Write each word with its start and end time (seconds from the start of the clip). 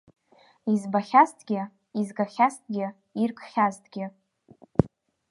Избахьа-зҭгьы, 0.73 1.61
изгахьазҭгьы, 1.99 2.85
иркхьа-зҭгьы. 3.21 4.05